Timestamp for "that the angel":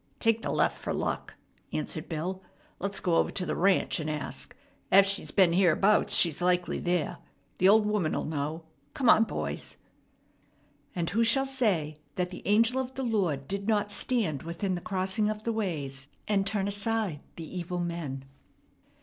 12.15-12.79